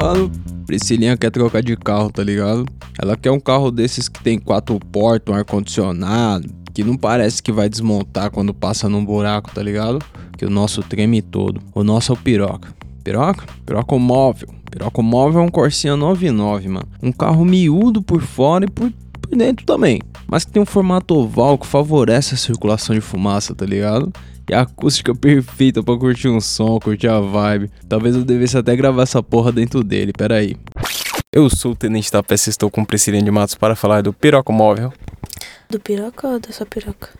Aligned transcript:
Mano, 0.00 0.30
Priscilinha 0.64 1.16
quer 1.16 1.28
trocar 1.32 1.60
de 1.60 1.76
carro, 1.76 2.08
tá 2.08 2.22
ligado? 2.22 2.64
Ela 3.02 3.16
quer 3.16 3.32
um 3.32 3.40
carro 3.40 3.72
desses 3.72 4.08
que 4.08 4.22
tem 4.22 4.38
quatro 4.38 4.78
portas, 4.78 5.34
um 5.34 5.36
ar-condicionado, 5.36 6.48
que 6.72 6.84
não 6.84 6.96
parece 6.96 7.42
que 7.42 7.50
vai 7.50 7.68
desmontar 7.68 8.30
quando 8.30 8.54
passa 8.54 8.88
num 8.88 9.04
buraco, 9.04 9.50
tá 9.52 9.60
ligado? 9.60 9.98
Que 10.36 10.46
o 10.46 10.50
nosso 10.50 10.84
treme 10.84 11.20
todo. 11.20 11.60
O 11.74 11.82
nosso 11.82 12.12
é 12.12 12.14
o 12.14 12.16
piroca. 12.16 12.72
Piroca? 13.02 13.44
Piroca 13.66 13.98
móvel. 13.98 14.48
Piroca 14.70 15.02
móvel 15.02 15.42
é 15.42 15.44
um 15.44 15.48
Corsinha 15.48 15.96
99, 15.96 16.68
mano. 16.68 16.88
Um 17.02 17.10
carro 17.10 17.44
miúdo 17.44 18.00
por 18.00 18.22
fora 18.22 18.66
e 18.66 18.70
por, 18.70 18.92
por 19.20 19.36
dentro 19.36 19.66
também. 19.66 20.00
Mas 20.28 20.44
que 20.44 20.52
tem 20.52 20.62
um 20.62 20.66
formato 20.66 21.16
oval 21.16 21.58
que 21.58 21.66
favorece 21.66 22.34
a 22.34 22.38
circulação 22.38 22.94
de 22.94 23.00
fumaça, 23.00 23.52
tá 23.52 23.66
ligado? 23.66 24.12
E 24.48 24.54
a 24.54 24.62
acústica 24.62 25.14
perfeita 25.14 25.82
para 25.82 25.98
curtir 25.98 26.28
um 26.28 26.40
som, 26.40 26.78
curtir 26.80 27.08
a 27.08 27.20
vibe. 27.20 27.70
Talvez 27.86 28.16
eu 28.16 28.24
devesse 28.24 28.56
até 28.56 28.74
gravar 28.74 29.02
essa 29.02 29.22
porra 29.22 29.52
dentro 29.52 29.84
dele, 29.84 30.12
pera 30.12 30.36
aí. 30.36 30.56
Eu 31.30 31.50
sou 31.50 31.72
o 31.72 31.76
Tenente 31.76 32.10
da 32.10 32.22
Peça 32.22 32.48
e 32.48 32.50
estou 32.50 32.70
com 32.70 32.84
Priscilinha 32.84 33.22
de 33.22 33.30
Matos 33.30 33.54
para 33.54 33.76
falar 33.76 34.02
do 34.02 34.12
Piroca 34.12 34.50
Móvel. 34.50 34.92
Do 35.68 35.78
piroca 35.78 36.26
ou 36.26 36.40
da 36.40 36.50
sua 36.50 36.64
piroca? 36.64 37.10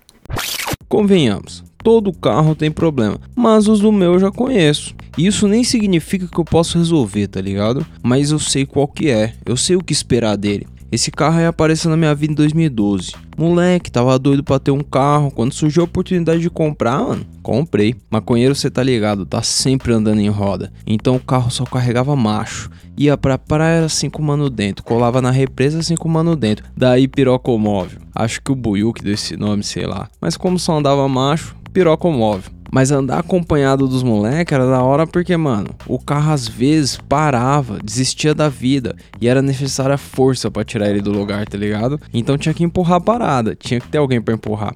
Convenhamos, 0.88 1.62
todo 1.85 2.15
carro 2.15 2.55
tem 2.55 2.71
problema, 2.71 3.21
mas 3.37 3.69
os 3.69 3.80
do 3.80 3.93
meu 3.93 4.15
eu 4.15 4.19
já 4.19 4.30
conheço. 4.30 4.95
Isso 5.19 5.47
nem 5.47 5.63
significa 5.63 6.27
que 6.27 6.38
eu 6.38 6.45
posso 6.47 6.79
resolver, 6.79 7.29
tá 7.29 7.43
ligado? 7.43 7.87
Mas 8.02 8.30
eu 8.30 8.38
sei 8.38 8.65
qual 8.65 8.88
que 8.88 9.10
é, 9.10 9.35
eu 9.45 9.57
sei 9.57 9.77
o 9.77 9.85
que 9.85 9.93
esperar 9.93 10.37
dele. 10.37 10.66
Esse 10.91 11.10
carro 11.10 11.38
aí 11.38 11.47
apareceu 11.47 11.91
na 11.91 11.97
minha 11.97 12.15
vida 12.15 12.33
em 12.33 12.37
2012. 12.37 13.12
Moleque, 13.37 13.91
tava 13.91 14.19
doido 14.19 14.42
pra 14.42 14.59
ter 14.59 14.70
um 14.70 14.80
carro. 14.80 15.30
Quando 15.30 15.52
surgiu 15.52 15.83
a 15.83 15.84
oportunidade 15.84 16.41
de 16.41 16.48
comprar, 16.48 17.01
mano, 17.01 17.27
comprei. 17.42 17.95
Maconheiro, 18.10 18.55
cê 18.55 18.70
tá 18.70 18.83
ligado, 18.83 19.27
tá 19.27 19.43
sempre 19.43 19.93
andando 19.93 20.20
em 20.20 20.30
roda. 20.30 20.73
Então 20.87 21.16
o 21.16 21.20
carro 21.20 21.51
só 21.51 21.65
carregava 21.65 22.16
macho. 22.16 22.70
Ia 22.96 23.16
pra 23.16 23.38
praia 23.38 23.85
assim 23.85 24.09
com 24.09 24.23
mano 24.23 24.48
dentro. 24.48 24.82
Colava 24.82 25.21
na 25.21 25.30
represa 25.30 25.79
com 25.96 26.09
mano 26.09 26.35
dentro. 26.35 26.65
Daí 26.76 27.07
pirocomóvel. 27.07 28.01
Acho 28.15 28.41
que 28.43 28.51
o 28.51 28.57
Buiu 28.57 28.93
deu 29.02 29.15
esse 29.15 29.37
nome, 29.37 29.63
sei 29.63 29.87
lá. 29.87 30.09
Mas 30.20 30.37
como 30.37 30.59
só 30.59 30.79
andava 30.79 31.07
macho, 31.09 31.54
pirocomóvel. 31.73 32.51
Mas 32.71 32.91
andar 32.91 33.21
acompanhado 33.21 33.88
dos 33.88 34.02
moleques 34.02 34.52
era 34.52 34.66
da 34.66 34.83
hora 34.83 35.07
porque, 35.07 35.37
mano, 35.37 35.71
o 35.87 35.99
carro 35.99 36.33
às 36.33 36.47
vezes 36.47 36.99
parava, 37.09 37.79
desistia 37.83 38.35
da 38.35 38.49
vida 38.49 38.95
e 39.21 39.27
era 39.27 39.41
necessária 39.41 39.97
força 39.97 40.51
para 40.51 40.65
tirar 40.65 40.91
ele 40.91 41.01
do 41.01 41.10
lugar, 41.10 41.47
tá 41.47 41.57
ligado? 41.57 41.99
Então 42.13 42.37
tinha 42.37 42.55
que 42.55 42.65
empurrar 42.65 42.99
a 42.99 43.01
parada, 43.01 43.57
tinha 43.57 43.80
que 43.80 43.88
ter 43.88 43.99
alguém 43.99 44.21
para 44.21 44.35
empurrar. 44.35 44.75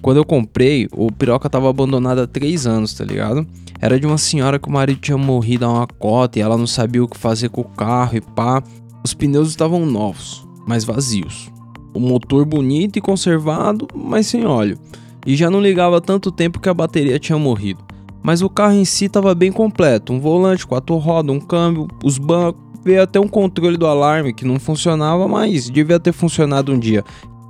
Quando 0.00 0.18
eu 0.18 0.24
comprei, 0.24 0.88
o 0.92 1.10
piroca 1.10 1.48
tava 1.48 1.68
abandonado 1.68 2.20
há 2.20 2.26
3 2.26 2.66
anos, 2.66 2.94
tá 2.94 3.04
ligado? 3.04 3.46
Era 3.80 3.98
de 4.00 4.06
uma 4.06 4.18
senhora 4.18 4.58
que 4.58 4.68
o 4.68 4.72
marido 4.72 5.00
tinha 5.00 5.16
morrido 5.16 5.64
a 5.66 5.72
uma 5.72 5.86
cota 5.86 6.38
e 6.38 6.42
ela 6.42 6.56
não 6.56 6.66
sabia 6.66 7.04
o 7.04 7.08
que 7.08 7.18
fazer 7.18 7.48
com 7.50 7.60
o 7.60 7.64
carro 7.64 8.16
e 8.16 8.20
pá. 8.20 8.62
Os 9.04 9.12
pneus 9.12 9.48
estavam 9.48 9.84
novos, 9.84 10.46
mas 10.66 10.84
vazios. 10.84 11.50
O 11.92 12.00
motor 12.00 12.44
bonito 12.44 12.98
e 12.98 13.02
conservado, 13.02 13.86
mas 13.94 14.26
sem 14.26 14.46
óleo 14.46 14.78
e 15.26 15.36
já 15.36 15.50
não 15.50 15.60
ligava 15.60 16.00
tanto 16.00 16.30
tempo 16.30 16.60
que 16.60 16.68
a 16.68 16.74
bateria 16.74 17.18
tinha 17.18 17.38
morrido. 17.38 17.80
Mas 18.22 18.40
o 18.40 18.48
carro 18.48 18.74
em 18.74 18.84
si 18.84 19.04
estava 19.04 19.34
bem 19.34 19.52
completo: 19.52 20.12
um 20.12 20.20
volante, 20.20 20.66
quatro 20.66 20.96
rodas, 20.96 21.36
um 21.36 21.40
câmbio, 21.40 21.88
os 22.02 22.18
bancos, 22.18 22.62
veio 22.84 23.02
até 23.02 23.18
um 23.18 23.28
controle 23.28 23.76
do 23.76 23.86
alarme 23.86 24.32
que 24.32 24.44
não 24.44 24.58
funcionava, 24.60 25.26
mas 25.26 25.70
devia 25.70 25.98
ter 25.98 26.12
funcionado 26.12 26.72
um 26.72 26.78
dia. 26.78 27.04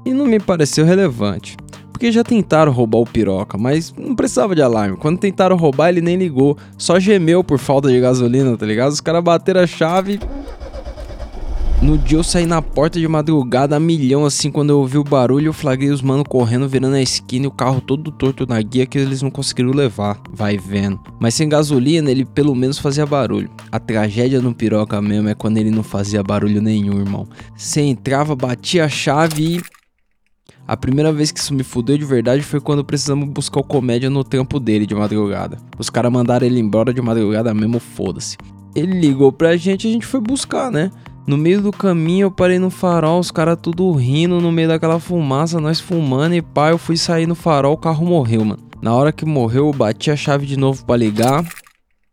E 0.04 0.12
não 0.12 0.26
me 0.26 0.38
pareceu 0.38 0.84
relevante. 0.84 1.56
Porque 1.92 2.10
já 2.10 2.24
tentaram 2.24 2.72
roubar 2.72 2.98
o 2.98 3.06
piroca, 3.06 3.56
mas 3.56 3.94
não 3.96 4.16
precisava 4.16 4.54
de 4.54 4.60
alarme. 4.60 4.96
Quando 4.96 5.18
tentaram 5.18 5.56
roubar, 5.56 5.90
ele 5.90 6.00
nem 6.00 6.16
ligou, 6.16 6.58
só 6.76 6.98
gemeu 6.98 7.44
por 7.44 7.56
falta 7.56 7.88
de 7.88 8.00
gasolina, 8.00 8.56
tá 8.56 8.66
ligado? 8.66 8.90
Os 8.90 9.00
caras 9.00 9.22
bateram 9.22 9.60
a 9.60 9.66
chave 9.66 10.18
no 11.82 11.98
dia 11.98 12.18
eu 12.18 12.24
saí 12.24 12.46
na 12.46 12.62
porta 12.62 12.98
de 12.98 13.06
madrugada 13.06 13.76
a 13.76 13.80
milhão, 13.80 14.24
assim, 14.24 14.50
quando 14.50 14.70
eu 14.70 14.78
ouvi 14.78 14.98
o 14.98 15.04
barulho, 15.04 15.48
eu 15.48 15.52
flagrei 15.52 15.90
os 15.90 16.00
mano 16.00 16.24
correndo, 16.24 16.68
virando 16.68 16.96
a 16.96 17.02
esquina 17.02 17.44
e 17.44 17.48
o 17.48 17.50
carro 17.50 17.80
todo 17.80 18.10
torto 18.10 18.46
na 18.46 18.60
guia 18.62 18.86
que 18.86 18.98
eles 18.98 19.22
não 19.22 19.30
conseguiram 19.30 19.70
levar. 19.70 20.20
Vai 20.30 20.56
vendo. 20.56 20.98
Mas 21.20 21.34
sem 21.34 21.48
gasolina, 21.48 22.10
ele 22.10 22.24
pelo 22.24 22.54
menos 22.54 22.78
fazia 22.78 23.04
barulho. 23.04 23.50
A 23.70 23.78
tragédia 23.78 24.40
no 24.40 24.54
piroca 24.54 25.00
mesmo 25.02 25.28
é 25.28 25.34
quando 25.34 25.58
ele 25.58 25.70
não 25.70 25.82
fazia 25.82 26.22
barulho 26.22 26.62
nenhum, 26.62 26.98
irmão. 26.98 27.28
Você 27.56 27.80
entrava, 27.80 28.34
batia 28.34 28.84
a 28.84 28.88
chave 28.88 29.56
e. 29.56 29.74
A 30.66 30.78
primeira 30.78 31.12
vez 31.12 31.30
que 31.30 31.38
isso 31.38 31.52
me 31.52 31.62
fudeu 31.62 31.98
de 31.98 32.06
verdade 32.06 32.42
foi 32.42 32.58
quando 32.58 32.82
precisamos 32.82 33.28
buscar 33.28 33.60
o 33.60 33.64
comédia 33.64 34.08
no 34.08 34.24
tempo 34.24 34.58
dele 34.58 34.86
de 34.86 34.94
madrugada. 34.94 35.58
Os 35.78 35.90
caras 35.90 36.10
mandaram 36.10 36.46
ele 36.46 36.58
embora 36.58 36.94
de 36.94 37.02
madrugada 37.02 37.52
mesmo, 37.52 37.78
foda-se. 37.78 38.38
Ele 38.74 38.98
ligou 38.98 39.30
pra 39.30 39.58
gente 39.58 39.86
e 39.86 39.90
a 39.90 39.92
gente 39.92 40.06
foi 40.06 40.20
buscar, 40.20 40.70
né? 40.70 40.90
No 41.26 41.38
meio 41.38 41.62
do 41.62 41.72
caminho 41.72 42.26
eu 42.26 42.30
parei 42.30 42.58
no 42.58 42.68
farol, 42.68 43.18
os 43.18 43.30
caras 43.30 43.58
tudo 43.60 43.90
rindo 43.92 44.42
no 44.42 44.52
meio 44.52 44.68
daquela 44.68 45.00
fumaça, 45.00 45.58
nós 45.58 45.80
fumando 45.80 46.34
e 46.34 46.42
pá, 46.42 46.70
eu 46.70 46.76
fui 46.76 46.98
sair 46.98 47.26
no 47.26 47.34
farol, 47.34 47.72
o 47.72 47.78
carro 47.78 48.04
morreu, 48.04 48.44
mano. 48.44 48.62
Na 48.82 48.94
hora 48.94 49.10
que 49.10 49.24
morreu, 49.24 49.68
eu 49.68 49.72
bati 49.72 50.10
a 50.10 50.16
chave 50.16 50.44
de 50.44 50.58
novo 50.58 50.84
para 50.84 50.98
ligar. 50.98 51.42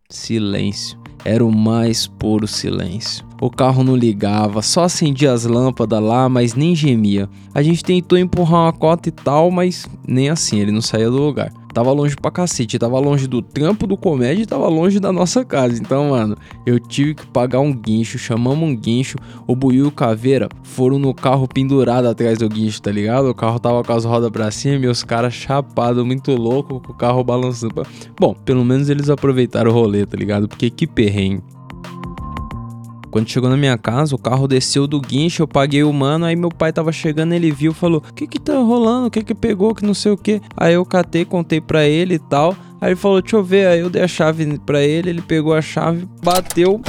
Silêncio. 0.09 0.97
Era 1.25 1.45
o 1.45 1.51
mais 1.51 2.07
puro 2.07 2.47
silêncio. 2.47 3.25
O 3.41 3.49
carro 3.49 3.83
não 3.83 3.97
ligava, 3.97 4.61
só 4.61 4.83
acendia 4.83 5.33
as 5.33 5.45
lâmpadas 5.45 6.01
lá, 6.01 6.29
mas 6.29 6.53
nem 6.53 6.73
gemia. 6.73 7.29
A 7.53 7.61
gente 7.61 7.83
tentou 7.83 8.17
empurrar 8.17 8.61
uma 8.61 8.73
cota 8.73 9.09
e 9.09 9.11
tal, 9.11 9.51
mas 9.51 9.85
nem 10.07 10.29
assim, 10.29 10.59
ele 10.59 10.71
não 10.71 10.81
saía 10.81 11.09
do 11.09 11.17
lugar 11.17 11.51
tava 11.73 11.91
longe 11.91 12.15
pra 12.15 12.31
cacete. 12.31 12.79
Tava 12.79 12.99
longe 12.99 13.27
do 13.27 13.41
trampo 13.41 13.87
do 13.87 13.97
comédia 13.97 14.43
e 14.43 14.45
tava 14.45 14.67
longe 14.67 14.99
da 14.99 15.11
nossa 15.11 15.43
casa. 15.43 15.79
Então, 15.79 16.09
mano, 16.09 16.35
eu 16.65 16.79
tive 16.79 17.15
que 17.15 17.25
pagar 17.27 17.59
um 17.59 17.73
guincho. 17.73 18.17
Chamamos 18.17 18.67
um 18.67 18.75
guincho. 18.75 19.17
O 19.47 19.55
Buiu 19.55 19.85
e 19.85 19.87
o 19.87 19.91
Caveira 19.91 20.49
foram 20.63 20.99
no 20.99 21.13
carro 21.13 21.47
pendurado 21.47 22.07
atrás 22.07 22.37
do 22.37 22.49
guincho, 22.49 22.81
tá 22.81 22.91
ligado? 22.91 23.29
O 23.29 23.35
carro 23.35 23.59
tava 23.59 23.83
com 23.83 23.93
as 23.93 24.05
rodas 24.05 24.29
pra 24.29 24.51
cima 24.51 24.85
e 24.85 24.87
os 24.87 25.03
caras 25.03 25.33
chapados, 25.33 26.05
muito 26.05 26.31
louco, 26.31 26.79
com 26.79 26.91
o 26.91 26.95
carro 26.95 27.23
balançando. 27.23 27.85
Bom, 28.19 28.33
pelo 28.33 28.63
menos 28.63 28.89
eles 28.89 29.09
aproveitaram 29.09 29.71
o 29.71 29.73
rolê, 29.73 30.05
tá 30.05 30.17
ligado? 30.17 30.47
Porque 30.47 30.69
que 30.69 30.87
perrengue. 30.87 31.43
Quando 33.11 33.29
chegou 33.29 33.49
na 33.49 33.57
minha 33.57 33.77
casa, 33.77 34.15
o 34.15 34.17
carro 34.17 34.47
desceu 34.47 34.87
do 34.87 34.99
guincho, 35.01 35.43
eu 35.43 35.47
paguei 35.47 35.83
o 35.83 35.91
mano, 35.91 36.25
aí 36.25 36.35
meu 36.35 36.49
pai 36.49 36.71
tava 36.71 36.93
chegando, 36.93 37.33
ele 37.33 37.51
viu, 37.51 37.73
falou: 37.73 38.01
"O 38.09 38.13
que 38.13 38.25
que 38.25 38.39
tá 38.39 38.57
rolando? 38.57 39.07
O 39.07 39.11
que 39.11 39.21
que 39.21 39.35
pegou? 39.35 39.75
Que 39.75 39.85
não 39.85 39.93
sei 39.93 40.13
o 40.13 40.17
que". 40.17 40.41
Aí 40.55 40.73
eu 40.73 40.85
catei, 40.85 41.25
contei 41.25 41.59
pra 41.59 41.85
ele 41.85 42.15
e 42.15 42.19
tal. 42.19 42.55
Aí 42.79 42.89
ele 42.89 42.95
falou: 42.95 43.21
"Deixa 43.21 43.35
eu 43.35 43.43
ver". 43.43 43.67
Aí 43.67 43.81
eu 43.81 43.89
dei 43.89 44.01
a 44.01 44.07
chave 44.07 44.57
pra 44.65 44.81
ele, 44.81 45.09
ele 45.09 45.21
pegou 45.21 45.53
a 45.53 45.61
chave, 45.61 46.07
bateu, 46.23 46.79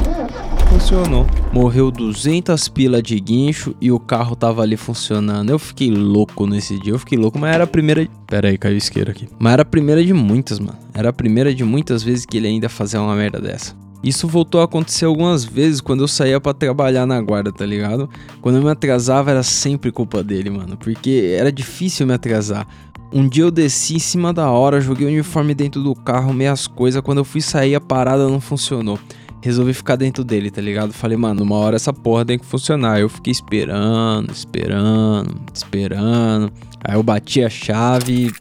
funcionou. 0.69 1.27
Morreu 1.53 1.91
200 1.91 2.69
pila 2.69 3.03
de 3.03 3.19
guincho 3.19 3.75
e 3.81 3.91
o 3.91 3.99
carro 3.99 4.37
tava 4.37 4.63
ali 4.63 4.77
funcionando. 4.77 5.51
Eu 5.51 5.59
fiquei 5.59 5.91
louco 5.91 6.47
nesse 6.47 6.79
dia, 6.79 6.93
eu 6.93 6.99
fiquei 6.99 7.19
louco, 7.19 7.39
mas 7.39 7.55
era 7.55 7.65
a 7.65 7.67
primeira. 7.67 8.09
Pera 8.27 8.49
aí, 8.49 8.57
caiu 8.57 8.77
isqueiro 8.77 9.11
aqui. 9.11 9.29
Mas 9.39 9.53
era 9.55 9.63
a 9.63 9.67
primeira 9.67 10.03
de 10.05 10.15
muitas, 10.15 10.59
mano. 10.59 10.79
Era 10.95 11.11
a 11.11 11.13
primeira 11.13 11.53
de 11.53 11.65
muitas 11.65 12.03
vezes 12.03 12.25
que 12.25 12.37
ele 12.37 12.47
ainda 12.47 12.69
fazia 12.69 13.03
uma 13.03 13.15
merda 13.15 13.41
dessa. 13.41 13.75
Isso 14.03 14.27
voltou 14.27 14.61
a 14.61 14.65
acontecer 14.65 15.05
algumas 15.05 15.45
vezes 15.45 15.81
quando 15.81 16.03
eu 16.03 16.09
saía 16.09 16.41
para 16.41 16.53
trabalhar 16.53 17.07
na 17.07 17.21
guarda, 17.21 17.53
tá 17.53 17.65
ligado? 17.65 18.11
Quando 18.41 18.57
eu 18.57 18.63
me 18.63 18.71
atrasava 18.71 19.31
era 19.31 19.45
sempre 19.45 19.93
culpa 19.93 20.25
dele, 20.25 20.51
mano, 20.51 20.77
porque 20.77 21.37
era 21.39 21.53
difícil 21.53 22.07
me 22.07 22.13
atrasar. 22.13 22.67
Um 23.13 23.29
dia 23.29 23.45
eu 23.45 23.51
desci 23.51 23.97
em 23.97 24.01
cima 24.01 24.33
da 24.33 24.51
hora, 24.51 24.81
joguei 24.81 25.07
o 25.07 25.11
uniforme 25.11 25.55
dentro 25.55 25.83
do 25.83 25.95
carro, 25.95 26.33
meias 26.33 26.67
coisas, 26.67 27.01
quando 27.03 27.19
eu 27.19 27.25
fui 27.25 27.41
sair 27.41 27.75
a 27.75 27.81
parada 27.81 28.27
não 28.29 28.41
funcionou. 28.41 28.99
Resolvi 29.41 29.75
ficar 29.75 29.97
dentro 29.97 30.25
dele, 30.25 30.51
tá 30.51 30.61
ligado? 30.61 30.93
Falei, 30.93 31.17
mano, 31.17 31.43
uma 31.43 31.57
hora 31.57 31.77
essa 31.77 31.93
porra 31.93 32.25
tem 32.25 32.39
que 32.39 32.47
funcionar. 32.47 33.01
Eu 33.01 33.09
fiquei 33.09 33.33
esperando, 33.33 34.31
esperando, 34.31 35.35
esperando. 35.53 36.53
Aí 36.85 36.95
eu 36.95 37.03
bati 37.03 37.43
a 37.43 37.51
chave. 37.51 38.33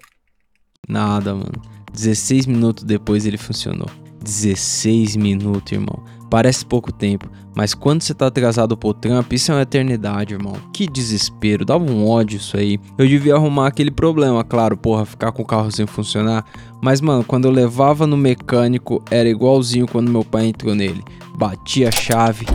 Nada, 0.88 1.34
mano. 1.34 1.60
16 1.92 2.46
minutos 2.46 2.84
depois 2.84 3.26
ele 3.26 3.38
funcionou. 3.38 3.90
16 4.24 5.16
minutos, 5.16 5.72
irmão. 5.72 6.04
Parece 6.30 6.66
pouco 6.66 6.94
tempo, 6.94 7.30
mas 7.54 7.74
quando 7.74 8.02
você 8.02 8.14
tá 8.14 8.28
atrasado 8.28 8.78
pro 8.78 8.94
trampo, 8.94 9.36
isso 9.36 9.52
é 9.52 9.56
uma 9.56 9.64
eternidade, 9.64 10.34
irmão. 10.34 10.56
Que 10.72 10.88
desespero, 10.88 11.66
dava 11.66 11.84
um 11.84 12.08
ódio 12.08 12.38
isso 12.38 12.56
aí. 12.56 12.80
Eu 12.98 13.06
devia 13.06 13.36
arrumar 13.36 13.68
aquele 13.68 13.92
problema, 13.92 14.42
claro, 14.42 14.78
porra, 14.78 15.06
ficar 15.06 15.34
com 15.34 15.42
o 15.42 15.46
carro 15.46 15.70
sem 15.70 15.86
funcionar. 15.86 16.46
Mas, 16.82 17.02
mano, 17.02 17.24
quando 17.26 17.46
eu 17.46 17.52
levava 17.52 18.08
no 18.08 18.16
mecânico, 18.16 19.04
era 19.12 19.28
igualzinho 19.28 19.86
quando 19.86 20.10
meu 20.10 20.24
pai 20.24 20.46
entrou 20.46 20.74
nele. 20.74 21.04
Batia 21.36 21.90
a 21.90 21.92
chave 21.92 22.46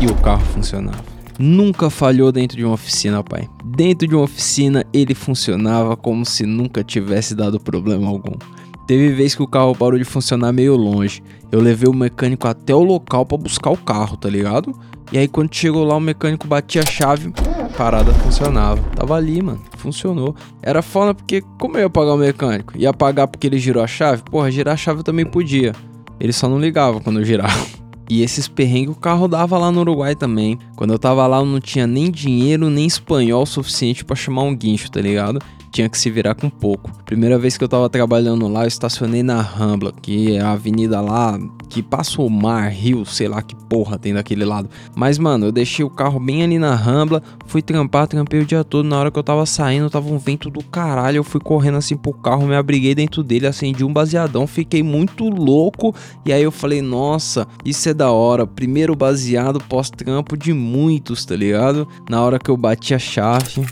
e 0.00 0.06
o 0.06 0.14
carro 0.16 0.44
funcionava. 0.44 1.02
Nunca 1.38 1.88
falhou 1.88 2.30
dentro 2.30 2.56
de 2.56 2.64
uma 2.64 2.74
oficina, 2.74 3.24
pai. 3.24 3.48
Dentro 3.64 4.06
de 4.06 4.14
uma 4.14 4.24
oficina, 4.24 4.84
ele 4.92 5.14
funcionava 5.14 5.96
como 5.96 6.24
se 6.24 6.44
nunca 6.44 6.84
tivesse 6.84 7.34
dado 7.34 7.58
problema 7.58 8.08
algum. 8.08 8.36
Teve 8.86 9.10
vez 9.10 9.34
que 9.34 9.42
o 9.42 9.46
carro 9.46 9.74
parou 9.74 9.98
de 9.98 10.04
funcionar 10.04 10.52
meio 10.52 10.76
longe. 10.76 11.22
Eu 11.50 11.60
levei 11.60 11.88
o 11.88 11.94
mecânico 11.94 12.46
até 12.46 12.74
o 12.74 12.82
local 12.82 13.24
para 13.24 13.38
buscar 13.38 13.70
o 13.70 13.76
carro, 13.76 14.16
tá 14.16 14.28
ligado? 14.28 14.74
E 15.12 15.18
aí 15.18 15.28
quando 15.28 15.54
chegou 15.54 15.84
lá 15.84 15.96
o 15.96 16.00
mecânico 16.00 16.46
batia 16.46 16.82
a 16.82 16.86
chave, 16.86 17.32
a 17.62 17.68
parada 17.76 18.12
funcionava. 18.12 18.82
Tava 18.94 19.14
ali, 19.14 19.40
mano. 19.40 19.60
Funcionou. 19.76 20.34
Era 20.62 20.82
foda 20.82 21.14
porque 21.14 21.42
como 21.58 21.76
eu 21.76 21.82
ia 21.82 21.90
pagar 21.90 22.14
o 22.14 22.18
mecânico? 22.18 22.76
Ia 22.76 22.92
pagar 22.92 23.28
porque 23.28 23.46
ele 23.46 23.58
girou 23.58 23.82
a 23.82 23.86
chave? 23.86 24.22
Porra, 24.22 24.50
girar 24.50 24.74
a 24.74 24.76
chave 24.76 25.00
eu 25.00 25.04
também 25.04 25.24
podia. 25.24 25.72
Ele 26.20 26.32
só 26.32 26.48
não 26.48 26.58
ligava 26.58 27.00
quando 27.00 27.20
eu 27.20 27.24
girava. 27.24 27.54
E 28.10 28.22
esses 28.22 28.46
perrengues 28.46 28.94
o 28.94 29.00
carro 29.00 29.26
dava 29.26 29.56
lá 29.56 29.72
no 29.72 29.80
Uruguai 29.80 30.14
também. 30.14 30.58
Quando 30.76 30.92
eu 30.92 30.98
tava 30.98 31.26
lá, 31.26 31.38
eu 31.38 31.46
não 31.46 31.58
tinha 31.58 31.86
nem 31.86 32.10
dinheiro 32.10 32.68
nem 32.68 32.84
espanhol 32.84 33.46
suficiente 33.46 34.04
para 34.04 34.14
chamar 34.14 34.42
um 34.42 34.54
guincho, 34.54 34.90
tá 34.90 35.00
ligado? 35.00 35.40
Tinha 35.74 35.88
que 35.88 35.98
se 35.98 36.08
virar 36.08 36.36
com 36.36 36.48
pouco. 36.48 36.88
Primeira 37.04 37.36
vez 37.36 37.58
que 37.58 37.64
eu 37.64 37.68
tava 37.68 37.90
trabalhando 37.90 38.46
lá, 38.46 38.62
eu 38.62 38.68
estacionei 38.68 39.24
na 39.24 39.42
Rambla, 39.42 39.92
que 40.00 40.36
é 40.36 40.40
a 40.40 40.52
avenida 40.52 41.00
lá 41.00 41.36
que 41.68 41.82
passa 41.82 42.22
o 42.22 42.30
mar, 42.30 42.70
rio, 42.70 43.04
sei 43.04 43.26
lá 43.26 43.42
que 43.42 43.56
porra 43.56 43.98
tem 43.98 44.14
daquele 44.14 44.44
lado. 44.44 44.70
Mas, 44.94 45.18
mano, 45.18 45.46
eu 45.46 45.52
deixei 45.52 45.84
o 45.84 45.90
carro 45.90 46.20
bem 46.20 46.44
ali 46.44 46.60
na 46.60 46.76
Rambla, 46.76 47.20
fui 47.46 47.60
trampar, 47.60 48.06
trampei 48.06 48.40
o 48.40 48.46
dia 48.46 48.62
todo. 48.62 48.86
Na 48.86 48.96
hora 48.96 49.10
que 49.10 49.18
eu 49.18 49.22
tava 49.24 49.44
saindo, 49.46 49.90
tava 49.90 50.08
um 50.08 50.16
vento 50.16 50.48
do 50.48 50.62
caralho. 50.62 51.16
Eu 51.16 51.24
fui 51.24 51.40
correndo 51.40 51.78
assim 51.78 51.96
pro 51.96 52.12
carro, 52.12 52.46
me 52.46 52.54
abriguei 52.54 52.94
dentro 52.94 53.24
dele, 53.24 53.48
acendi 53.48 53.82
um 53.82 53.92
baseadão, 53.92 54.46
fiquei 54.46 54.80
muito 54.80 55.28
louco. 55.28 55.92
E 56.24 56.32
aí 56.32 56.44
eu 56.44 56.52
falei, 56.52 56.80
nossa, 56.82 57.48
isso 57.64 57.88
é 57.88 57.94
da 57.94 58.12
hora. 58.12 58.46
Primeiro 58.46 58.94
baseado 58.94 59.58
pós-trampo 59.58 60.36
de 60.36 60.52
muitos, 60.52 61.24
tá 61.24 61.34
ligado? 61.34 61.88
Na 62.08 62.22
hora 62.22 62.38
que 62.38 62.48
eu 62.48 62.56
bati 62.56 62.94
a 62.94 62.98
chave. 63.00 63.66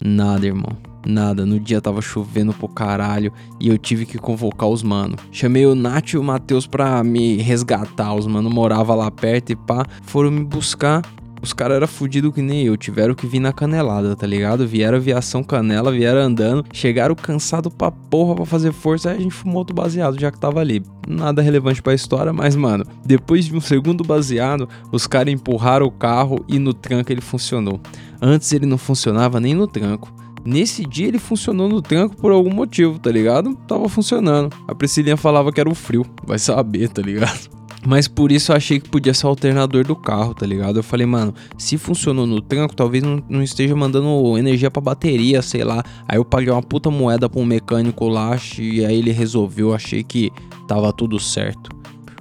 Nada, 0.00 0.46
irmão. 0.46 0.87
Nada, 1.08 1.46
no 1.46 1.58
dia 1.58 1.80
tava 1.80 2.02
chovendo 2.02 2.52
pro 2.52 2.68
caralho 2.68 3.32
e 3.58 3.66
eu 3.66 3.78
tive 3.78 4.04
que 4.04 4.18
convocar 4.18 4.68
os 4.68 4.82
mano. 4.82 5.16
Chamei 5.32 5.64
o 5.64 5.74
Nath 5.74 6.10
e 6.10 6.18
o 6.18 6.22
Matheus 6.22 6.66
pra 6.66 7.02
me 7.02 7.36
resgatar. 7.38 8.12
Os 8.14 8.26
mano 8.26 8.50
morava 8.50 8.94
lá 8.94 9.10
perto 9.10 9.50
e 9.50 9.56
pá, 9.56 9.86
foram 10.02 10.30
me 10.30 10.44
buscar. 10.44 11.00
Os 11.40 11.54
caras 11.54 11.76
eram 11.76 11.86
fudidos 11.86 12.34
que 12.34 12.42
nem 12.42 12.64
eu, 12.64 12.76
tiveram 12.76 13.14
que 13.14 13.26
vir 13.26 13.38
na 13.38 13.54
canelada, 13.54 14.14
tá 14.14 14.26
ligado? 14.26 14.66
Vieram 14.66 14.98
aviação 14.98 15.42
canela, 15.42 15.90
vieram 15.90 16.20
andando, 16.20 16.64
chegaram 16.74 17.14
cansado 17.14 17.70
pra 17.70 17.90
porra 17.90 18.34
pra 18.34 18.44
fazer 18.44 18.72
força, 18.72 19.10
aí 19.10 19.16
a 19.16 19.20
gente 19.20 19.32
fumou 19.32 19.58
outro 19.58 19.74
baseado 19.74 20.20
já 20.20 20.30
que 20.30 20.38
tava 20.38 20.60
ali. 20.60 20.82
Nada 21.08 21.40
relevante 21.40 21.80
pra 21.80 21.94
história, 21.94 22.34
mas 22.34 22.54
mano, 22.54 22.84
depois 23.02 23.46
de 23.46 23.56
um 23.56 23.60
segundo 23.60 24.04
baseado, 24.04 24.68
os 24.92 25.06
caras 25.06 25.32
empurraram 25.32 25.86
o 25.86 25.90
carro 25.90 26.44
e 26.48 26.58
no 26.58 26.74
tranco 26.74 27.10
ele 27.10 27.22
funcionou. 27.22 27.80
Antes 28.20 28.52
ele 28.52 28.66
não 28.66 28.76
funcionava 28.76 29.40
nem 29.40 29.54
no 29.54 29.66
tranco. 29.66 30.17
Nesse 30.44 30.84
dia 30.84 31.08
ele 31.08 31.18
funcionou 31.18 31.68
no 31.68 31.82
tranco 31.82 32.16
por 32.16 32.32
algum 32.32 32.52
motivo, 32.52 32.98
tá 32.98 33.10
ligado? 33.10 33.54
Tava 33.66 33.88
funcionando. 33.88 34.54
A 34.66 34.74
Priscilinha 34.74 35.16
falava 35.16 35.52
que 35.52 35.60
era 35.60 35.68
o 35.68 35.74
frio, 35.74 36.06
vai 36.24 36.38
saber, 36.38 36.88
tá 36.88 37.02
ligado? 37.02 37.50
Mas 37.86 38.08
por 38.08 38.32
isso 38.32 38.50
eu 38.50 38.56
achei 38.56 38.80
que 38.80 38.88
podia 38.88 39.14
ser 39.14 39.26
o 39.26 39.30
alternador 39.30 39.84
do 39.84 39.94
carro, 39.94 40.34
tá 40.34 40.44
ligado? 40.44 40.78
Eu 40.78 40.82
falei, 40.82 41.06
mano, 41.06 41.32
se 41.56 41.78
funcionou 41.78 42.26
no 42.26 42.40
tranco, 42.40 42.74
talvez 42.74 43.02
não, 43.04 43.22
não 43.28 43.42
esteja 43.42 43.74
mandando 43.76 44.36
energia 44.36 44.70
pra 44.70 44.82
bateria, 44.82 45.40
sei 45.42 45.62
lá. 45.62 45.82
Aí 46.06 46.18
eu 46.18 46.24
paguei 46.24 46.52
uma 46.52 46.62
puta 46.62 46.90
moeda 46.90 47.28
pra 47.28 47.40
um 47.40 47.44
mecânico 47.44 48.08
lá 48.08 48.36
e 48.58 48.84
aí 48.84 48.98
ele 48.98 49.12
resolveu, 49.12 49.74
achei 49.74 50.02
que 50.02 50.30
tava 50.66 50.92
tudo 50.92 51.20
certo. 51.20 51.70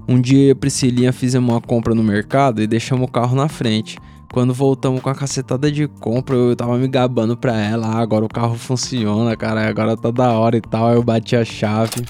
Um 0.08 0.22
dia 0.22 0.54
a 0.54 0.56
Priscilinha 0.56 1.12
fizemos 1.12 1.54
uma 1.54 1.60
compra 1.60 1.94
no 1.94 2.04
mercado 2.04 2.62
e 2.62 2.68
deixamos 2.68 3.06
o 3.06 3.12
carro 3.12 3.36
na 3.36 3.50
frente. 3.50 3.98
Quando 4.32 4.54
voltamos 4.54 5.02
com 5.02 5.10
a 5.10 5.16
cacetada 5.16 5.72
de 5.72 5.88
compra, 5.88 6.36
eu 6.36 6.56
tava 6.56 6.78
me 6.78 6.88
gabando 6.88 7.38
pra 7.38 7.60
ela. 7.60 7.88
Ah, 7.88 8.00
agora 8.00 8.26
o 8.26 8.30
carro 8.30 8.56
funciona, 8.56 9.36
cara. 9.36 9.68
Agora 9.68 9.96
tá 9.98 10.12
da 10.12 10.32
hora 10.34 10.58
e 10.58 10.62
tal. 10.62 10.88
Aí 10.88 10.96
eu 10.96 11.04
bati 11.04 11.36
a 11.36 11.46
chave. 11.46 12.06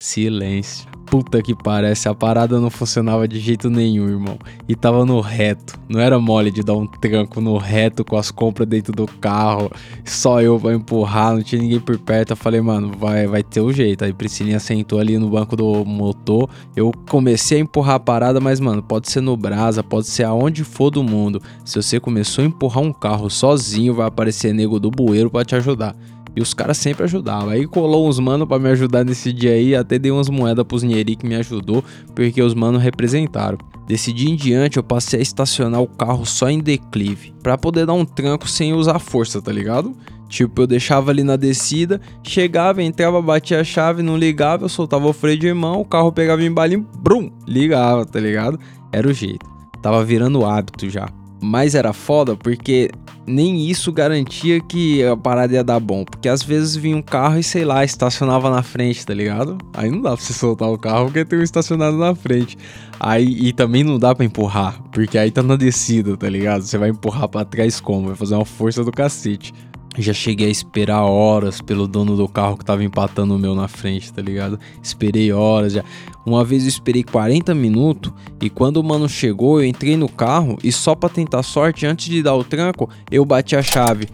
Silêncio. 0.00 0.93
Puta 1.06 1.42
que 1.42 1.54
parece, 1.54 2.08
a 2.08 2.14
parada 2.14 2.58
não 2.58 2.70
funcionava 2.70 3.28
de 3.28 3.38
jeito 3.38 3.68
nenhum, 3.68 4.08
irmão. 4.08 4.38
E 4.68 4.74
tava 4.74 5.04
no 5.04 5.20
reto. 5.20 5.78
Não 5.88 6.00
era 6.00 6.18
mole 6.18 6.50
de 6.50 6.62
dar 6.62 6.74
um 6.74 6.86
tranco 6.86 7.40
no 7.40 7.56
reto 7.56 8.04
com 8.04 8.16
as 8.16 8.30
compras 8.30 8.66
dentro 8.68 8.92
do 8.92 9.06
carro. 9.06 9.70
Só 10.04 10.40
eu 10.40 10.58
pra 10.58 10.74
empurrar, 10.74 11.34
não 11.34 11.42
tinha 11.42 11.60
ninguém 11.60 11.78
por 11.78 11.98
perto. 11.98 12.30
Eu 12.30 12.36
falei, 12.36 12.60
mano, 12.60 12.92
vai, 12.98 13.26
vai 13.26 13.42
ter 13.42 13.60
o 13.60 13.66
um 13.66 13.72
jeito. 13.72 14.04
Aí 14.04 14.12
Priscilinha 14.12 14.58
sentou 14.58 14.98
ali 14.98 15.18
no 15.18 15.28
banco 15.28 15.54
do 15.54 15.84
motor. 15.84 16.48
Eu 16.74 16.92
comecei 17.08 17.58
a 17.58 17.60
empurrar 17.60 17.96
a 17.96 18.00
parada, 18.00 18.40
mas, 18.40 18.58
mano, 18.58 18.82
pode 18.82 19.10
ser 19.10 19.20
no 19.20 19.36
brasa, 19.36 19.82
pode 19.82 20.06
ser 20.06 20.24
aonde 20.24 20.64
for 20.64 20.90
do 20.90 21.02
mundo. 21.02 21.40
Se 21.64 21.80
você 21.80 22.00
começou 22.00 22.42
a 22.42 22.46
empurrar 22.46 22.82
um 22.82 22.92
carro 22.92 23.28
sozinho, 23.30 23.94
vai 23.94 24.08
aparecer 24.08 24.52
nego 24.54 24.80
do 24.80 24.90
bueiro 24.90 25.30
para 25.30 25.44
te 25.44 25.54
ajudar. 25.54 25.94
E 26.36 26.40
os 26.40 26.52
caras 26.52 26.78
sempre 26.78 27.04
ajudavam. 27.04 27.50
Aí 27.50 27.66
colou 27.66 28.08
uns 28.08 28.18
mano 28.18 28.46
para 28.46 28.58
me 28.58 28.68
ajudar 28.70 29.04
nesse 29.04 29.32
dia 29.32 29.52
aí. 29.52 29.74
Até 29.74 29.98
dei 29.98 30.10
umas 30.10 30.28
moedas 30.28 30.64
pros 30.64 30.82
Nieri 30.82 31.16
que 31.16 31.26
me 31.26 31.36
ajudou. 31.36 31.84
Porque 32.14 32.42
os 32.42 32.54
mano 32.54 32.78
representaram. 32.78 33.58
Desse 33.86 34.12
dia 34.12 34.30
em 34.30 34.36
diante 34.36 34.78
eu 34.78 34.82
passei 34.82 35.18
a 35.18 35.22
estacionar 35.22 35.80
o 35.80 35.86
carro 35.86 36.24
só 36.24 36.48
em 36.48 36.58
declive. 36.58 37.34
para 37.42 37.58
poder 37.58 37.86
dar 37.86 37.92
um 37.92 38.04
tranco 38.04 38.48
sem 38.48 38.72
usar 38.72 38.98
força, 38.98 39.40
tá 39.40 39.52
ligado? 39.52 39.94
Tipo, 40.28 40.62
eu 40.62 40.66
deixava 40.66 41.10
ali 41.10 41.22
na 41.22 41.36
descida, 41.36 42.00
chegava, 42.22 42.82
entrava, 42.82 43.20
batia 43.20 43.60
a 43.60 43.64
chave, 43.64 44.02
não 44.02 44.16
ligava, 44.16 44.64
eu 44.64 44.68
soltava 44.68 45.06
o 45.06 45.12
freio 45.12 45.38
de 45.38 45.52
mão, 45.52 45.82
o 45.82 45.84
carro 45.84 46.10
pegava 46.10 46.42
em 46.42 46.50
balinho, 46.50 46.88
brum, 46.98 47.30
ligava, 47.46 48.04
tá 48.04 48.18
ligado? 48.18 48.58
Era 48.90 49.06
o 49.06 49.12
jeito. 49.12 49.46
Tava 49.82 50.02
virando 50.02 50.44
hábito 50.44 50.88
já. 50.88 51.08
Mas 51.46 51.74
era 51.74 51.92
foda 51.92 52.34
porque 52.34 52.90
nem 53.26 53.68
isso 53.68 53.92
garantia 53.92 54.58
que 54.62 55.04
a 55.04 55.14
parada 55.14 55.52
ia 55.52 55.62
dar 55.62 55.78
bom. 55.78 56.02
Porque 56.02 56.26
às 56.26 56.42
vezes 56.42 56.74
vinha 56.74 56.96
um 56.96 57.02
carro 57.02 57.38
e 57.38 57.42
sei 57.42 57.66
lá, 57.66 57.84
estacionava 57.84 58.48
na 58.48 58.62
frente, 58.62 59.04
tá 59.04 59.12
ligado? 59.12 59.58
Aí 59.74 59.90
não 59.90 60.00
dá 60.00 60.16
pra 60.16 60.24
você 60.24 60.32
soltar 60.32 60.70
o 60.70 60.78
carro 60.78 61.04
porque 61.06 61.22
tem 61.22 61.38
um 61.38 61.42
estacionado 61.42 61.98
na 61.98 62.14
frente. 62.14 62.56
Aí 62.98 63.26
e 63.46 63.52
também 63.52 63.84
não 63.84 63.98
dá 63.98 64.14
para 64.14 64.24
empurrar, 64.24 64.80
porque 64.90 65.18
aí 65.18 65.30
tá 65.30 65.42
na 65.42 65.54
descida, 65.54 66.16
tá 66.16 66.30
ligado? 66.30 66.62
Você 66.62 66.78
vai 66.78 66.88
empurrar 66.88 67.28
para 67.28 67.44
trás 67.44 67.78
como? 67.78 68.06
Vai 68.06 68.16
fazer 68.16 68.36
uma 68.36 68.46
força 68.46 68.82
do 68.82 68.90
cacete. 68.90 69.52
Já 69.98 70.14
cheguei 70.14 70.48
a 70.48 70.50
esperar 70.50 71.02
horas 71.02 71.60
pelo 71.60 71.86
dono 71.86 72.16
do 72.16 72.26
carro 72.26 72.56
que 72.56 72.64
tava 72.64 72.82
empatando 72.82 73.36
o 73.36 73.38
meu 73.38 73.54
na 73.54 73.68
frente, 73.68 74.12
tá 74.12 74.22
ligado? 74.22 74.58
Esperei 74.82 75.30
horas 75.30 75.74
já. 75.74 75.84
Uma 76.26 76.44
vez 76.44 76.62
eu 76.62 76.68
esperei 76.68 77.02
40 77.02 77.54
minutos 77.54 78.12
e 78.40 78.48
quando 78.48 78.78
o 78.78 78.84
mano 78.84 79.08
chegou, 79.08 79.60
eu 79.60 79.66
entrei 79.66 79.96
no 79.96 80.08
carro 80.08 80.58
e 80.62 80.72
só 80.72 80.94
para 80.94 81.08
tentar 81.08 81.42
sorte, 81.42 81.86
antes 81.86 82.06
de 82.06 82.22
dar 82.22 82.34
o 82.34 82.44
tranco, 82.44 82.88
eu 83.10 83.24
bati 83.24 83.54
a 83.54 83.62
chave. 83.62 84.08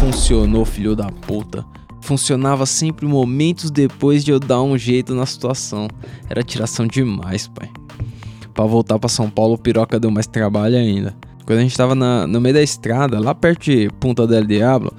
Funcionou, 0.00 0.64
filho 0.64 0.96
da 0.96 1.06
puta. 1.10 1.64
Funcionava 2.00 2.66
sempre 2.66 3.06
momentos 3.06 3.70
depois 3.70 4.24
de 4.24 4.30
eu 4.30 4.38
dar 4.38 4.62
um 4.62 4.76
jeito 4.76 5.14
na 5.14 5.26
situação. 5.26 5.88
Era 6.28 6.42
tiração 6.42 6.86
demais, 6.86 7.48
pai. 7.48 7.70
Para 8.54 8.64
voltar 8.64 8.98
para 8.98 9.08
São 9.08 9.28
Paulo, 9.28 9.54
o 9.54 9.58
piroca 9.58 10.00
deu 10.00 10.10
mais 10.10 10.26
trabalho 10.26 10.76
ainda. 10.76 11.14
Quando 11.44 11.60
a 11.60 11.62
gente 11.62 11.76
tava 11.76 11.94
na, 11.94 12.26
no 12.26 12.40
meio 12.40 12.54
da 12.54 12.62
estrada, 12.62 13.20
lá 13.20 13.34
perto 13.34 13.64
de 13.64 13.88
Punta 14.00 14.26
del 14.26 14.44
Diablo, 14.44 14.92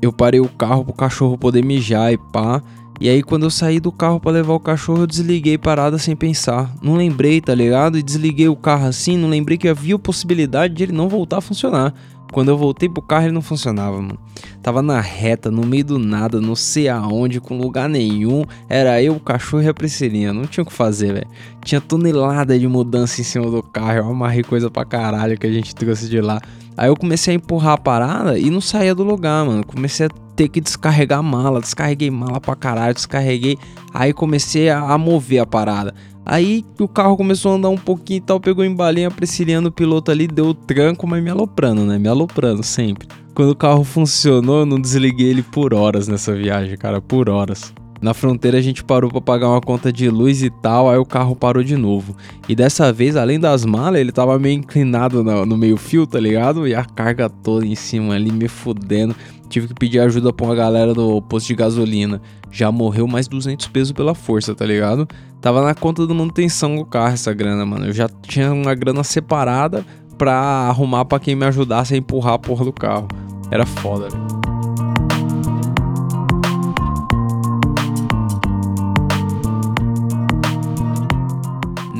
eu 0.00 0.12
parei 0.12 0.40
o 0.40 0.48
carro 0.48 0.84
pro 0.84 0.94
cachorro 0.94 1.36
poder 1.36 1.64
mijar 1.64 2.12
e 2.12 2.16
pá. 2.16 2.62
E 3.00 3.08
aí 3.08 3.22
quando 3.22 3.44
eu 3.44 3.50
saí 3.50 3.80
do 3.80 3.90
carro 3.90 4.20
para 4.20 4.32
levar 4.32 4.52
o 4.52 4.60
cachorro, 4.60 5.04
eu 5.04 5.06
desliguei 5.06 5.56
parada 5.56 5.96
sem 5.96 6.14
pensar. 6.14 6.70
Não 6.82 6.96
lembrei, 6.96 7.40
tá 7.40 7.54
ligado? 7.54 7.96
E 7.96 8.02
desliguei 8.02 8.46
o 8.46 8.54
carro 8.54 8.86
assim, 8.86 9.16
não 9.16 9.30
lembrei 9.30 9.56
que 9.56 9.68
havia 9.68 9.98
possibilidade 9.98 10.74
de 10.74 10.82
ele 10.82 10.92
não 10.92 11.08
voltar 11.08 11.38
a 11.38 11.40
funcionar. 11.40 11.94
Quando 12.32 12.48
eu 12.48 12.56
voltei 12.56 12.88
pro 12.88 13.02
carro, 13.02 13.24
ele 13.24 13.32
não 13.32 13.42
funcionava, 13.42 14.00
mano. 14.00 14.18
Tava 14.62 14.82
na 14.82 15.00
reta, 15.00 15.50
no 15.50 15.66
meio 15.66 15.84
do 15.84 15.98
nada, 15.98 16.40
não 16.40 16.54
sei 16.54 16.88
aonde, 16.88 17.40
com 17.40 17.58
lugar 17.58 17.88
nenhum. 17.88 18.44
Era 18.68 19.02
eu, 19.02 19.14
o 19.14 19.20
cachorro 19.20 19.62
e 19.62 19.68
a 19.68 19.74
Priscilinha. 19.74 20.32
Não 20.32 20.46
tinha 20.46 20.62
o 20.62 20.66
que 20.66 20.72
fazer, 20.72 21.12
velho. 21.14 21.28
Tinha 21.64 21.80
tonelada 21.80 22.58
de 22.58 22.68
mudança 22.68 23.20
em 23.20 23.24
cima 23.24 23.50
do 23.50 23.62
carro. 23.62 23.98
Eu 23.98 24.10
amarrei 24.10 24.42
coisa 24.42 24.70
pra 24.70 24.84
caralho 24.84 25.38
que 25.38 25.46
a 25.46 25.52
gente 25.52 25.74
trouxe 25.74 26.08
de 26.08 26.20
lá. 26.20 26.40
Aí 26.76 26.88
eu 26.88 26.96
comecei 26.96 27.34
a 27.34 27.36
empurrar 27.36 27.74
a 27.74 27.78
parada 27.78 28.38
e 28.38 28.48
não 28.48 28.60
saía 28.60 28.94
do 28.94 29.02
lugar, 29.02 29.44
mano. 29.44 29.64
Comecei 29.66 30.06
a 30.06 30.10
ter 30.36 30.48
que 30.48 30.60
descarregar 30.60 31.22
mala. 31.22 31.60
Descarreguei 31.60 32.10
mala 32.10 32.40
pra 32.40 32.54
caralho, 32.54 32.94
descarreguei. 32.94 33.58
Aí 33.92 34.12
comecei 34.12 34.70
a, 34.70 34.80
a 34.80 34.96
mover 34.96 35.40
a 35.40 35.46
parada. 35.46 35.94
Aí 36.24 36.64
o 36.78 36.86
carro 36.86 37.16
começou 37.16 37.52
a 37.52 37.54
andar 37.56 37.68
um 37.70 37.76
pouquinho 37.76 38.18
e 38.18 38.20
tal, 38.20 38.38
pegou 38.38 38.64
em 38.64 38.74
balinha, 38.74 39.08
a 39.08 39.66
o 39.66 39.72
piloto 39.72 40.10
ali, 40.10 40.26
deu 40.26 40.46
o 40.46 40.54
tranco, 40.54 41.06
mas 41.06 41.22
me 41.22 41.30
aloprando, 41.30 41.84
né? 41.84 41.98
Me 41.98 42.08
aloprando 42.08 42.62
sempre. 42.62 43.08
Quando 43.34 43.50
o 43.50 43.56
carro 43.56 43.84
funcionou, 43.84 44.60
eu 44.60 44.66
não 44.66 44.80
desliguei 44.80 45.28
ele 45.28 45.42
por 45.42 45.72
horas 45.72 46.08
nessa 46.08 46.34
viagem, 46.34 46.76
cara, 46.76 47.00
por 47.00 47.28
horas. 47.28 47.72
Na 48.00 48.14
fronteira 48.14 48.56
a 48.56 48.62
gente 48.62 48.82
parou 48.82 49.10
para 49.10 49.20
pagar 49.20 49.48
uma 49.48 49.60
conta 49.60 49.92
de 49.92 50.08
luz 50.08 50.42
e 50.42 50.48
tal, 50.48 50.88
aí 50.88 50.96
o 50.96 51.04
carro 51.04 51.36
parou 51.36 51.62
de 51.62 51.76
novo. 51.76 52.16
E 52.48 52.54
dessa 52.54 52.90
vez, 52.90 53.14
além 53.14 53.38
das 53.38 53.64
malas, 53.64 54.00
ele 54.00 54.10
tava 54.10 54.38
meio 54.38 54.58
inclinado 54.58 55.22
no, 55.22 55.44
no 55.44 55.56
meio 55.56 55.76
fio, 55.76 56.06
tá 56.06 56.18
ligado? 56.18 56.66
E 56.66 56.74
a 56.74 56.82
carga 56.82 57.28
toda 57.28 57.66
em 57.66 57.74
cima 57.74 58.14
ali, 58.14 58.32
me 58.32 58.48
fudendo. 58.48 59.14
Tive 59.50 59.66
que 59.68 59.74
pedir 59.74 59.98
ajuda 59.98 60.32
pra 60.32 60.46
uma 60.46 60.54
galera 60.54 60.94
do 60.94 61.20
posto 61.20 61.48
de 61.48 61.56
gasolina. 61.56 62.22
Já 62.52 62.70
morreu 62.70 63.06
mais 63.08 63.26
200 63.26 63.66
pesos 63.66 63.92
pela 63.92 64.14
força, 64.14 64.54
tá 64.54 64.64
ligado? 64.64 65.08
Tava 65.40 65.62
na 65.62 65.74
conta 65.74 66.06
da 66.06 66.14
manutenção 66.14 66.76
do 66.76 66.84
carro 66.84 67.14
essa 67.14 67.34
grana, 67.34 67.66
mano. 67.66 67.86
Eu 67.86 67.92
já 67.92 68.08
tinha 68.22 68.52
uma 68.52 68.74
grana 68.74 69.02
separada 69.02 69.84
pra 70.16 70.34
arrumar 70.68 71.04
pra 71.04 71.18
quem 71.18 71.34
me 71.34 71.44
ajudasse 71.46 71.94
a 71.94 71.96
empurrar 71.96 72.34
a 72.34 72.38
porra 72.38 72.64
do 72.64 72.72
carro. 72.72 73.08
Era 73.50 73.66
foda, 73.66 74.08
velho. 74.08 74.29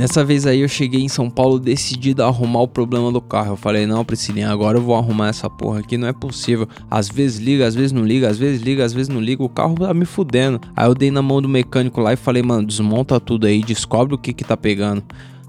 Nessa 0.00 0.24
vez 0.24 0.46
aí 0.46 0.60
eu 0.60 0.68
cheguei 0.68 1.02
em 1.02 1.10
São 1.10 1.28
Paulo 1.28 1.58
decidido 1.58 2.22
a 2.22 2.26
arrumar 2.26 2.62
o 2.62 2.66
problema 2.66 3.12
do 3.12 3.20
carro. 3.20 3.52
Eu 3.52 3.56
falei, 3.56 3.84
não, 3.84 4.02
Priscilinha, 4.02 4.50
agora 4.50 4.78
eu 4.78 4.82
vou 4.82 4.96
arrumar 4.96 5.28
essa 5.28 5.50
porra 5.50 5.80
aqui, 5.80 5.98
não 5.98 6.08
é 6.08 6.12
possível. 6.14 6.66
Às 6.90 7.10
vezes 7.10 7.38
liga, 7.38 7.66
às 7.66 7.74
vezes 7.74 7.92
não 7.92 8.02
liga, 8.02 8.26
às 8.26 8.38
vezes 8.38 8.62
liga, 8.62 8.82
às 8.82 8.94
vezes 8.94 9.10
não 9.10 9.20
liga, 9.20 9.42
o 9.42 9.48
carro 9.50 9.74
tá 9.74 9.92
me 9.92 10.06
fudendo. 10.06 10.58
Aí 10.74 10.88
eu 10.88 10.94
dei 10.94 11.10
na 11.10 11.20
mão 11.20 11.42
do 11.42 11.50
mecânico 11.50 12.00
lá 12.00 12.14
e 12.14 12.16
falei, 12.16 12.42
mano, 12.42 12.66
desmonta 12.66 13.20
tudo 13.20 13.46
aí, 13.46 13.60
descobre 13.60 14.14
o 14.14 14.18
que 14.18 14.32
que 14.32 14.42
tá 14.42 14.56
pegando. 14.56 15.02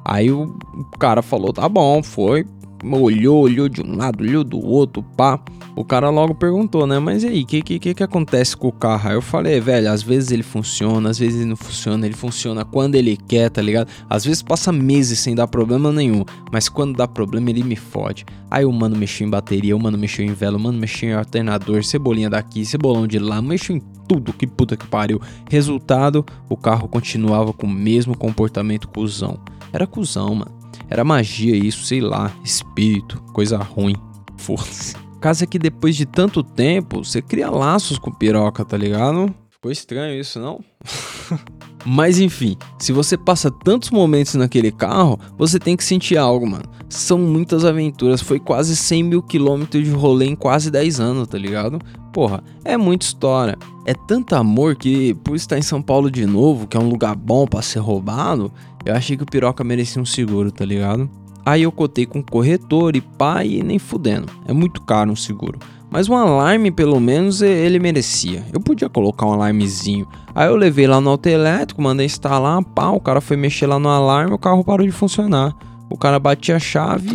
Aí 0.04 0.30
o 0.34 0.54
cara 1.00 1.22
falou, 1.22 1.54
tá 1.54 1.70
bom, 1.70 2.04
foi, 2.04 2.46
olhou, 2.84 3.42
olhou 3.42 3.70
de 3.70 3.82
um 3.82 3.96
lado, 3.96 4.24
olhou 4.24 4.44
do 4.44 4.60
outro, 4.60 5.04
pá. 5.16 5.40
O 5.76 5.86
cara 5.86 6.10
logo 6.10 6.36
perguntou, 6.36 6.86
né? 6.86 7.00
Mas 7.00 7.24
e 7.24 7.28
aí, 7.28 7.44
o 7.44 7.46
que, 7.46 7.62
que, 7.62 7.94
que 7.94 8.04
acontece 8.04 8.58
com 8.58 8.68
o 8.68 8.72
carro? 8.72 9.10
Aí 9.10 9.16
eu 9.16 9.22
falei, 9.22 9.60
velho, 9.60 9.90
às 9.90 10.04
vezes 10.04 10.32
ele 10.32 10.44
funciona, 10.44 11.10
às 11.10 11.18
vezes 11.18 11.40
ele 11.40 11.50
não 11.50 11.56
funciona, 11.56 12.06
ele 12.06 12.16
funciona 12.16 12.66
quando 12.66 12.96
ele 12.96 13.16
quer, 13.16 13.50
tá 13.50 13.62
ligado? 13.62 13.88
Às 14.10 14.26
vezes 14.26 14.42
passa 14.42 14.72
meses 14.72 15.20
sem 15.20 15.34
dar 15.34 15.48
problema 15.48 15.92
nenhum, 15.92 16.26
mas 16.52 16.68
quando 16.68 16.98
dá 16.98 17.08
problema 17.08 17.50
ele 17.50 17.64
me 17.64 17.76
fode. 17.76 18.26
Aí 18.50 18.66
o 18.66 18.72
mano 18.72 18.98
mexeu 18.98 19.26
em 19.26 19.30
bateria, 19.30 19.76
o 19.76 19.80
mano 19.80 19.98
mexeu 19.98 20.26
em 20.26 20.34
vela, 20.34 20.58
o 20.58 20.60
mano 20.60 20.78
mexeu 20.78 21.10
em 21.10 21.14
alternador, 21.14 21.84
cebolinha 21.84 22.30
daqui, 22.30 22.66
cebolão 22.66 23.08
de 23.08 23.18
lá, 23.18 23.42
mexeu 23.42 23.78
em 23.78 23.82
tudo, 24.08 24.34
que 24.34 24.46
puta 24.46 24.76
que 24.76 24.86
pariu. 24.86 25.22
Resultado, 25.50 26.26
o 26.50 26.58
carro 26.58 26.88
continuava 26.90 27.54
com 27.54 27.66
o 27.66 27.70
mesmo 27.70 28.18
comportamento 28.18 28.90
cuzão. 28.90 29.40
Era 29.72 29.88
cuzão, 29.88 30.36
mano. 30.36 30.61
Era 30.90 31.04
magia 31.04 31.56
isso, 31.56 31.86
sei 31.86 32.02
lá, 32.02 32.32
espírito, 32.44 33.22
coisa 33.34 33.58
ruim. 33.58 33.96
Foda-se. 34.38 34.96
Caso 35.20 35.44
é 35.44 35.48
que 35.48 35.60
depois 35.60 35.96
de 35.96 36.06
tanto 36.06 36.42
tempo, 36.42 37.04
você 37.04 37.22
cria 37.22 37.50
laços 37.50 38.00
com 38.00 38.12
piroca, 38.12 38.66
tá 38.66 38.76
ligado? 38.76 39.34
Ficou 39.50 39.72
estranho 39.72 40.20
isso, 40.20 40.40
não? 40.40 40.60
Mas 41.86 42.20
enfim, 42.20 42.58
se 42.78 42.92
você 42.92 43.18
passa 43.18 43.50
tantos 43.50 43.90
momentos 43.90 44.36
naquele 44.36 44.72
carro, 44.72 45.20
você 45.38 45.58
tem 45.58 45.76
que 45.76 45.84
sentir 45.84 46.18
algo, 46.18 46.48
mano. 46.48 46.66
São 46.88 47.18
muitas 47.18 47.66
aventuras, 47.66 48.22
foi 48.22 48.40
quase 48.40 48.76
100 48.76 49.04
mil 49.04 49.24
quilômetros 49.24 49.84
de 49.84 49.92
rolê 49.92 50.26
em 50.28 50.36
quase 50.36 50.70
10 50.70 51.00
anos, 51.00 51.28
tá 51.28 51.38
ligado? 51.38 51.80
Porra, 52.14 52.44
é 52.64 52.78
muita 52.78 53.06
história. 53.06 53.58
É 53.86 53.94
tanto 53.94 54.36
amor 54.36 54.76
que, 54.76 55.14
por 55.24 55.36
estar 55.36 55.58
em 55.58 55.62
São 55.62 55.82
Paulo 55.82 56.12
de 56.12 56.26
novo, 56.26 56.68
que 56.68 56.78
é 56.78 56.80
um 56.80 56.90
lugar 56.90 57.16
bom 57.16 57.48
para 57.48 57.62
ser 57.62 57.80
roubado, 57.80 58.52
eu 58.86 58.94
achei 58.94 59.16
que 59.16 59.24
o 59.24 59.26
piroca 59.26 59.64
merecia 59.64 60.02
um 60.02 60.06
seguro, 60.06 60.52
tá 60.52 60.66
ligado? 60.66 61.10
Aí 61.46 61.64
eu 61.64 61.72
cotei 61.72 62.06
com 62.06 62.22
corretor 62.22 62.96
e 62.96 63.02
pai 63.02 63.48
e 63.48 63.64
nem 63.64 63.80
fudendo. 63.80 64.32
É 64.46 64.54
muito 64.54 64.82
caro 64.82 65.12
um 65.12 65.16
seguro. 65.16 65.60
Mas 65.90 66.08
um 66.08 66.16
alarme, 66.16 66.72
pelo 66.72 67.00
menos, 67.00 67.42
ele 67.42 67.78
merecia. 67.78 68.46
Eu 68.54 68.62
podia 68.62 68.88
colocar 68.88 69.26
um 69.26 69.34
alarmezinho. 69.34 70.08
Aí 70.34 70.48
eu 70.48 70.56
levei 70.56 70.88
lá 70.88 71.02
no 71.02 71.10
autoelétrico, 71.10 71.82
mandei 71.82 72.06
instalar, 72.06 72.64
pá, 72.64 72.90
o 72.90 73.00
cara 73.02 73.20
foi 73.20 73.36
mexer 73.36 73.68
lá 73.68 73.78
no 73.78 73.90
alarme, 73.90 74.34
o 74.34 74.38
carro 74.38 74.64
parou 74.64 74.86
de 74.86 74.94
funcionar. 74.94 75.54
O 75.90 75.98
cara 75.98 76.18
batia 76.18 76.56
a 76.56 76.60
chave. 76.60 77.12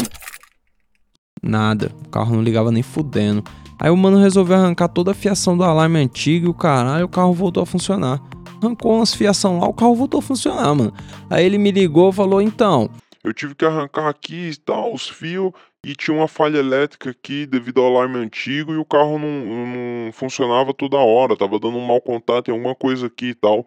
Nada. 1.42 1.90
O 2.04 2.08
carro 2.10 2.34
não 2.34 2.42
ligava 2.42 2.70
nem 2.70 2.82
fudendo. 2.82 3.42
Aí 3.78 3.90
o 3.90 3.96
mano 3.96 4.18
resolveu 4.18 4.56
arrancar 4.56 4.88
toda 4.88 5.12
a 5.12 5.14
fiação 5.14 5.56
do 5.56 5.64
alarme 5.64 5.98
antigo 5.98 6.46
e 6.46 6.48
o 6.50 6.54
caralho, 6.54 7.06
o 7.06 7.08
carro 7.08 7.32
voltou 7.32 7.62
a 7.62 7.66
funcionar. 7.66 8.20
Arrancou 8.62 8.96
umas 8.96 9.14
fiação 9.14 9.58
lá, 9.58 9.66
o 9.66 9.72
carro 9.72 9.94
voltou 9.94 10.18
a 10.18 10.22
funcionar, 10.22 10.74
mano. 10.74 10.92
Aí 11.28 11.44
ele 11.44 11.58
me 11.58 11.70
ligou 11.70 12.10
falou: 12.10 12.40
então, 12.40 12.90
eu 13.26 13.34
tive 13.34 13.56
que 13.56 13.64
arrancar 13.64 14.08
aqui 14.08 14.50
e 14.50 14.56
tal, 14.56 14.94
os 14.94 15.08
fios, 15.08 15.50
e 15.84 15.96
tinha 15.96 16.16
uma 16.16 16.28
falha 16.28 16.58
elétrica 16.58 17.10
aqui 17.10 17.44
devido 17.44 17.80
ao 17.80 17.88
alarme 17.88 18.18
antigo 18.18 18.72
e 18.72 18.76
o 18.76 18.84
carro 18.84 19.18
não, 19.18 19.44
não 19.44 20.12
funcionava 20.12 20.72
toda 20.72 20.96
hora, 20.96 21.36
tava 21.36 21.58
dando 21.58 21.76
um 21.76 21.84
mau 21.84 22.00
contato 22.00 22.48
em 22.48 22.52
alguma 22.52 22.76
coisa 22.76 23.08
aqui 23.08 23.30
e 23.30 23.34
tal. 23.34 23.66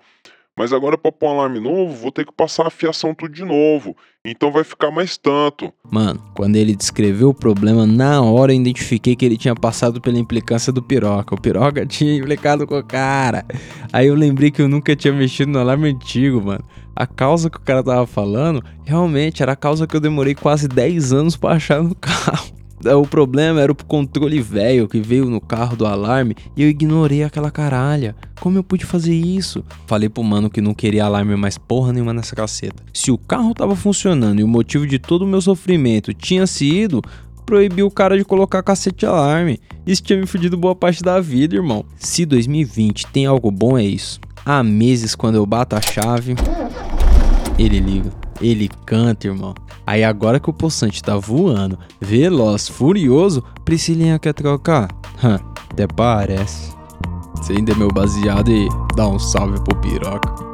Mas 0.57 0.71
agora 0.71 0.97
para 0.97 1.11
pôr 1.11 1.27
um 1.27 1.31
alarme 1.31 1.59
novo, 1.59 1.93
vou 1.93 2.11
ter 2.11 2.25
que 2.25 2.31
passar 2.31 2.67
a 2.67 2.69
fiação 2.69 3.13
tudo 3.13 3.33
de 3.33 3.43
novo. 3.43 3.97
Então 4.25 4.49
vai 4.49 4.63
ficar 4.63 4.91
mais 4.91 5.17
tanto. 5.17 5.73
Mano, 5.89 6.21
quando 6.35 6.55
ele 6.55 6.75
descreveu 6.75 7.29
o 7.29 7.33
problema, 7.33 7.85
na 7.85 8.21
hora 8.21 8.53
eu 8.53 8.59
identifiquei 8.59 9.15
que 9.15 9.25
ele 9.25 9.37
tinha 9.37 9.55
passado 9.55 10.01
pela 10.01 10.19
implicância 10.19 10.71
do 10.71 10.81
piroca. 10.81 11.35
O 11.35 11.39
piroca 11.39 11.83
tinha 11.87 12.15
implicado 12.15 12.65
com 12.65 12.77
o 12.77 12.83
cara. 12.83 13.45
Aí 13.91 14.07
eu 14.07 14.15
lembrei 14.15 14.51
que 14.51 14.61
eu 14.61 14.69
nunca 14.69 14.95
tinha 14.95 15.13
mexido 15.13 15.51
no 15.51 15.59
alarme 15.59 15.89
antigo, 15.89 16.41
mano. 16.41 16.63
A 16.95 17.07
causa 17.07 17.49
que 17.49 17.57
o 17.57 17.61
cara 17.61 17.83
tava 17.83 18.05
falando, 18.05 18.63
realmente 18.83 19.41
era 19.41 19.53
a 19.53 19.55
causa 19.55 19.87
que 19.87 19.95
eu 19.95 20.01
demorei 20.01 20.35
quase 20.35 20.67
10 20.67 21.13
anos 21.13 21.37
para 21.37 21.55
achar 21.55 21.81
no 21.81 21.95
carro. 21.99 22.59
O 22.97 23.05
problema 23.05 23.59
era 23.59 23.71
o 23.71 23.75
controle 23.75 24.41
velho 24.41 24.87
que 24.87 25.01
veio 25.01 25.25
no 25.25 25.41
carro 25.41 25.75
do 25.75 25.85
alarme 25.85 26.33
e 26.55 26.63
eu 26.63 26.69
ignorei 26.69 27.23
aquela 27.23 27.51
caralha. 27.51 28.15
Como 28.39 28.57
eu 28.57 28.63
pude 28.63 28.85
fazer 28.85 29.13
isso? 29.13 29.65
Falei 29.85 30.07
pro 30.07 30.23
mano 30.23 30.49
que 30.49 30.61
não 30.61 30.73
queria 30.73 31.03
alarme 31.03 31.35
mais 31.35 31.57
porra 31.57 31.91
nenhuma 31.91 32.13
nessa 32.13 32.37
caceta. 32.37 32.81
Se 32.93 33.11
o 33.11 33.17
carro 33.17 33.53
tava 33.53 33.75
funcionando 33.75 34.39
e 34.39 34.43
o 34.45 34.47
motivo 34.47 34.87
de 34.87 34.97
todo 34.97 35.23
o 35.23 35.27
meu 35.27 35.41
sofrimento 35.41 36.13
tinha 36.13 36.47
sido 36.47 37.01
proibir 37.45 37.83
o 37.83 37.91
cara 37.91 38.17
de 38.17 38.23
colocar 38.23 38.63
cacete 38.63 38.99
de 38.99 39.05
alarme. 39.07 39.59
Isso 39.85 40.03
tinha 40.03 40.17
me 40.17 40.25
fudido 40.25 40.55
boa 40.55 40.75
parte 40.75 41.03
da 41.03 41.19
vida, 41.19 41.55
irmão. 41.55 41.83
Se 41.97 42.25
2020 42.25 43.07
tem 43.07 43.25
algo 43.25 43.51
bom 43.51 43.77
é 43.77 43.83
isso. 43.83 44.21
Há 44.45 44.63
meses 44.63 45.15
quando 45.15 45.35
eu 45.35 45.45
bato 45.45 45.75
a 45.75 45.81
chave, 45.81 46.35
ele 47.59 47.79
liga. 47.79 48.11
Ele 48.41 48.69
canta, 48.85 49.27
irmão. 49.27 49.53
Aí 49.85 50.03
agora 50.03 50.39
que 50.39 50.49
o 50.49 50.53
Poçante 50.53 51.03
tá 51.03 51.17
voando, 51.17 51.77
veloz, 51.99 52.67
furioso, 52.67 53.43
Priscilinha 53.65 54.17
quer 54.17 54.33
trocar? 54.33 54.87
Até 55.69 55.85
parece. 55.85 56.73
Você 57.35 57.53
ainda 57.53 57.71
é 57.71 57.75
meu 57.75 57.89
baseado 57.89 58.49
e 58.51 58.67
dá 58.95 59.07
um 59.07 59.19
salve 59.19 59.59
pro 59.63 59.75
piroca. 59.77 60.48